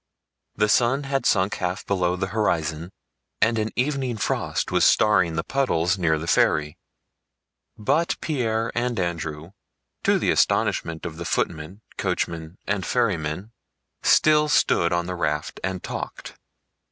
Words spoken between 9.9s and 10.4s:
to the